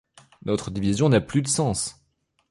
Notre 0.45 0.71
division 0.71 1.09
n'a 1.09 1.21
plus 1.21 1.43
de 1.43 1.47
sens. 1.47 2.03